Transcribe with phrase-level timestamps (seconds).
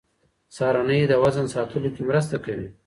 [0.55, 2.67] سهارنۍ د وزن ساتلو کې مرسته کوي.